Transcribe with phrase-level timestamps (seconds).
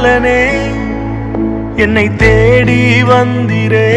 [0.00, 0.42] பாலனே
[1.76, 3.88] என்னை தேடி வந்திரே.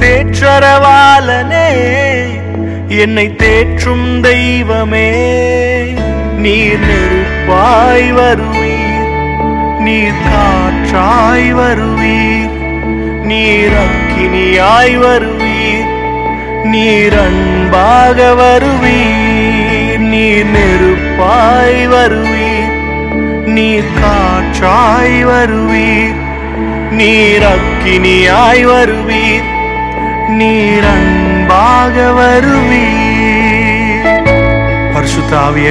[0.00, 1.68] தேற்றரவாளனே
[3.02, 5.10] என்னை தேற்றும் தெய்வமே.
[6.44, 9.12] நீர் நெருப்பாய் வருவீர்
[9.86, 12.56] நீர் காற்றாய் வருவீர்
[13.30, 15.90] நீர் அக்கினியாய் வருவீர்
[16.74, 22.43] நீர் அன்பாக வருவீர் நீர் நெருப்பாய் வருவீர்.
[23.54, 26.14] நீர் காற்றாய் வருவீர்.
[26.90, 29.48] நீர் அக்கினியாய் வருவீர்.
[30.28, 33.02] நீர் அன்பாக வருவீர்.
[34.94, 35.70] பரிசுத்தாவிய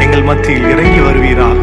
[0.00, 1.58] எங்கள் மத்தியில் இறங்கி வருவீராக.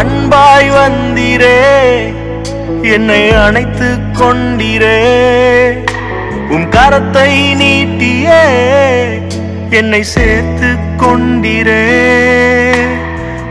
[0.00, 1.58] அன்பாய் வந்தீரே
[2.82, 5.02] என்னை அணைத்துக் கொண்டீரே.
[6.50, 8.44] உம் கரத்தை நீட்டியே
[9.70, 11.82] என்னை சேர்த்து கொண்டிரே.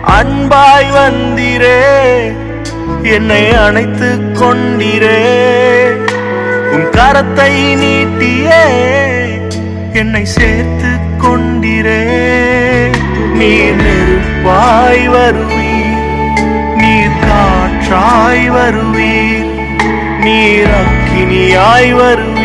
[0.07, 1.79] அன்பாய் வந்திரே
[3.03, 5.21] என்னை அணைத்து கொண்டிரே.
[6.71, 8.63] உன் கரத்தை நீட்டியே
[9.93, 12.03] என்னை சேர்த்து கொண்டிரே.
[13.33, 15.97] நீர் நெருப்பாய் வருவீர்
[16.75, 19.49] நீர் காற்றாய் வருவீர்
[20.23, 22.38] நீர் அக்கினியாய் வருவீர்.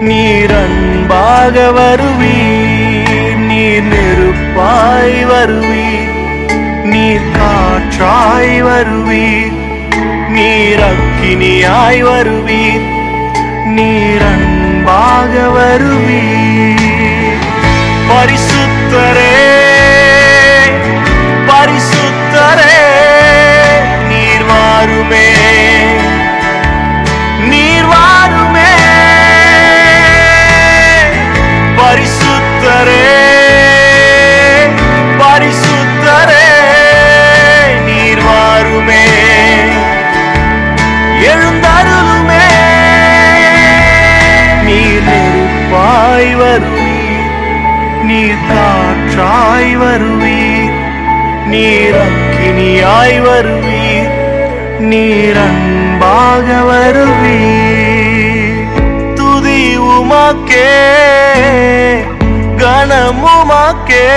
[0.00, 3.36] நீர் அன்பாக வருவீர்.
[3.36, 6.10] நீர் நெருப்பாய் வருவீர்.
[6.84, 9.52] நீர் காற்றாய் வருவீர்.
[10.28, 12.88] நீர் அக்கினியாய் வருவீர்.
[13.64, 16.78] நீர் அன்பாக வருவீர்.
[18.08, 19.29] பரிசுத்தரே
[48.10, 50.72] நீர் காற்றாய் வருவீர்.
[51.46, 54.10] நீர் அக்கினியாய் வருவீர்.
[54.78, 58.68] நீர் அன்பாக வருவீர்.
[59.14, 60.74] துதி உமாக்கே
[62.56, 64.08] கணமுமக்கே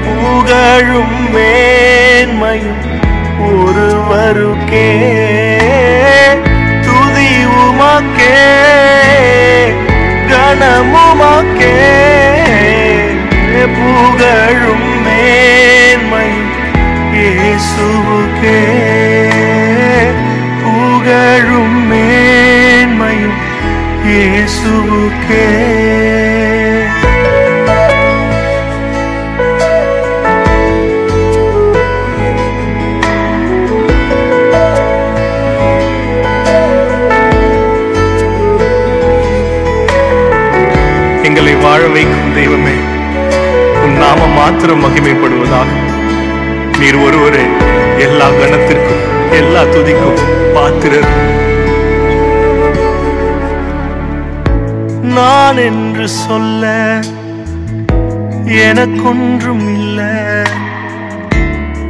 [0.04, 2.84] புகழும் மேன்மையும்
[3.50, 4.88] ஒருவருக்கே.
[6.86, 7.30] துதி
[7.62, 8.36] உமாக்கே
[10.32, 11.74] கணமுமாக்கே
[13.76, 16.52] புகழும் மேன்மையும்
[17.14, 18.58] இயேசுவுக்கே.
[24.18, 25.42] இயேசுவுக்கே.
[41.22, 42.76] எங்களை வாழ வைக்கும் தெய்வமே
[43.84, 45.70] உன் நாமம் மாத்திரம் மகிமைப்படுவதாக.
[46.78, 47.46] நீர் ஒருவரே
[47.98, 50.20] எல்லா கணத்திற்கும் எல்லா துதிக்கும்
[50.54, 51.37] பாத்திரர்.
[55.14, 56.64] நான் என்று சொல்ல
[58.44, 60.14] எனக்கொன்றும் இல்லை.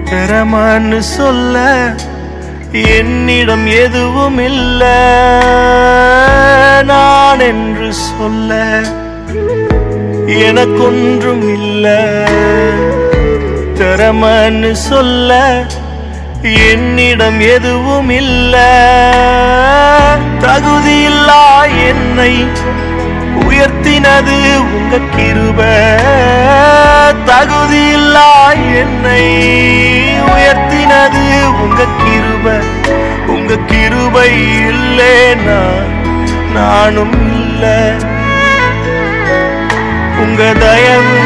[0.05, 1.57] திறமன்னு சொல்ல
[2.73, 4.99] என்னிடம் எதுவும் இல்லை.
[6.85, 8.81] நான் என்று சொல்ல
[10.27, 12.01] எனக்கொன்றும் இல்லை.
[13.75, 15.65] திறமன்னு சொல்ல
[16.43, 18.71] என்னிடம் எதுவும் இல்லை.
[20.41, 21.43] தகுதியில்லா
[21.87, 22.33] என்னை
[23.47, 25.61] உயர்த்தினது உங்க கிருப.
[27.25, 28.29] தகுதியில்லா
[28.75, 29.25] என்னை
[30.35, 31.25] உயர்த்தினது
[31.63, 32.47] உங்க கிருப.
[33.27, 34.31] உங்க கிருபை
[34.69, 35.61] இல்லேனா
[36.55, 37.95] நானும் இல்ல.
[40.19, 41.18] உங்க தயவு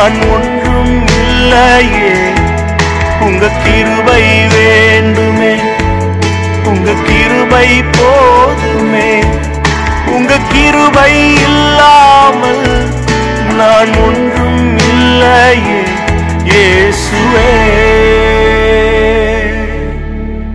[0.00, 2.12] நான் ஒன்றும் இல்லையே.
[3.20, 5.54] உங்க கிருபை வேண்டுமே.
[6.64, 9.22] உங்க கிருபை போதுமே.
[10.06, 12.88] உங்க கிருபை இல்லாமல்
[13.56, 15.82] நான் ஒன்றும் இல்லையே.
[16.44, 17.50] இயேசுவே.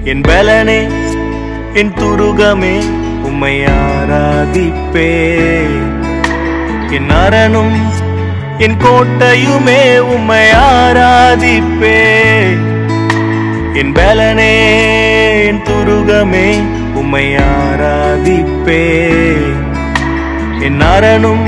[0.03, 0.89] என் பலனே
[1.73, 2.83] என் துருகமே
[3.23, 5.13] உம்மை ஆராதிப்பே.
[6.89, 7.94] என் அரணும்
[8.57, 11.99] என் கோட்டையுமே உம்மை ஆராதிப்பே.
[13.73, 14.53] என் பலனே
[15.45, 16.47] என் துருகமே
[16.93, 18.85] உம்மை ஆராதிப்பே.
[20.59, 21.47] என் அரணும்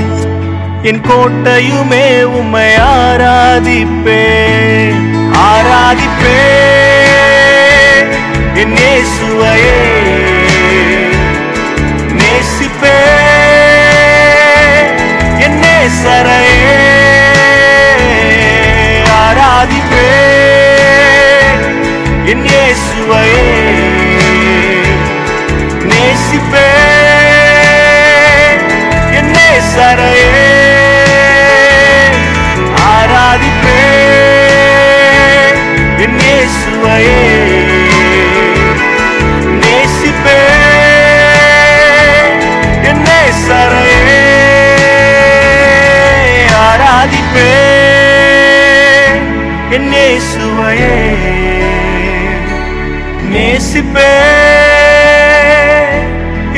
[0.82, 4.24] என் கோட்டையுமே உம்மை ஆராதிப்பே.
[5.32, 6.40] ஆராதிப்பே.
[8.54, 9.77] என் இயேசுவையே
[50.08, 51.16] இயேசுவையே.
[53.22, 54.20] நேசிப்பே.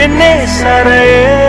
[0.02, 1.39] என்னே சரையே.